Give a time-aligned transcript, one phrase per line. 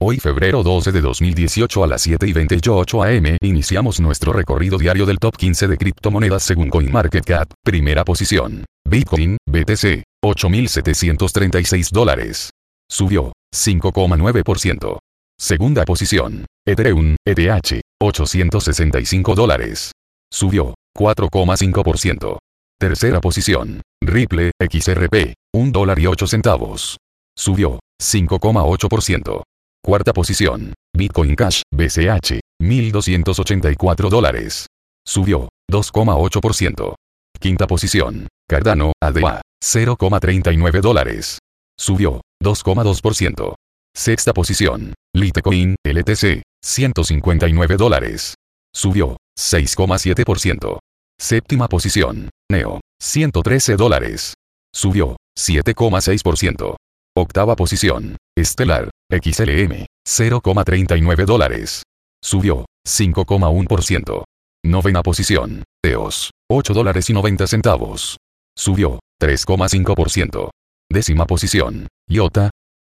[0.00, 5.04] Hoy febrero 12 de 2018 a las 7 y 28 am iniciamos nuestro recorrido diario
[5.06, 7.50] del top 15 de criptomonedas según CoinMarketCap.
[7.64, 8.64] Primera posición.
[8.88, 12.50] Bitcoin, BTC, 8.736 dólares.
[12.88, 14.98] Subió 5,9%.
[15.36, 16.46] Segunda posición.
[16.64, 19.90] Ethereum, ETH, 865 dólares.
[20.32, 22.38] Subió 4,5%.
[22.78, 23.82] Tercera posición.
[24.00, 26.98] Ripple, XRP, 1 dólar y 8 centavos.
[27.36, 29.42] Subió 5,8%.
[29.82, 30.74] Cuarta posición.
[30.94, 34.66] Bitcoin Cash, BCH, 1.284 dólares.
[35.06, 36.94] Subió 2,8%.
[37.40, 38.28] Quinta posición.
[38.48, 41.38] Cardano, ADA, 0,39 dólares.
[41.78, 43.54] Subió 2,2%.
[43.94, 44.94] Sexta posición.
[45.14, 48.34] Litecoin, LTC, 159 dólares.
[48.74, 50.78] Subió 6,7%.
[51.20, 52.30] Séptima posición.
[52.50, 54.34] Neo, 113 dólares.
[54.74, 56.76] Subió 7,6%.
[57.16, 58.16] Octava posición.
[58.40, 61.82] Estelar, XLM, 0,39 dólares.
[62.22, 64.24] Subió 5,1%.
[64.64, 65.64] Novena posición.
[65.84, 68.16] EOS, 8 dólares y 90 centavos.
[68.56, 70.50] Subió 3,5%.
[70.88, 71.88] Décima posición.
[72.08, 72.50] IOTA,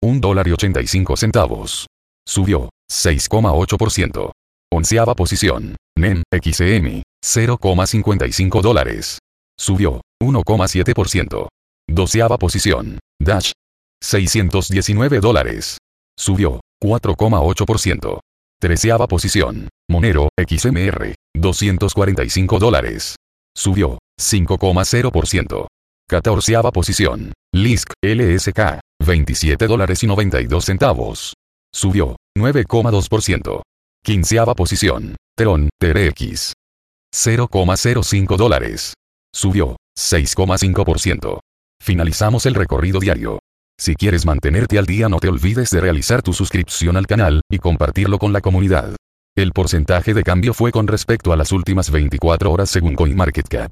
[0.03, 1.87] 1 dólar y 85 centavos.
[2.27, 4.31] Subió 6,8%.
[4.71, 5.75] Onceava posición.
[5.97, 9.17] NEM, XM, 0,55 dólares.
[9.57, 11.47] Subió 1,7%.
[11.89, 12.99] Doceava posición.
[13.19, 13.51] Dash,
[14.01, 15.77] 619 dólares.
[16.17, 18.19] Subió 4,8%.
[18.59, 19.69] Treceava posición.
[19.89, 23.15] Monero, XMR, 245 dólares.
[23.55, 25.67] Subió 5,0%.
[26.07, 27.33] Catorceava posición.
[27.53, 31.33] LISC, LSK, 27 dólares y 92 centavos.
[31.73, 33.61] Subió 9,2%.
[34.03, 35.15] Quinceava posición.
[35.37, 36.53] Tron, TRX.
[37.13, 38.93] 0,05 dólares.
[39.33, 41.39] Subió 6,5%.
[41.81, 43.39] Finalizamos el recorrido diario.
[43.81, 47.57] Si quieres mantenerte al día no te olvides de realizar tu suscripción al canal, y
[47.57, 48.95] compartirlo con la comunidad.
[49.35, 53.71] El porcentaje de cambio fue con respecto a las últimas 24 horas según CoinMarketCap.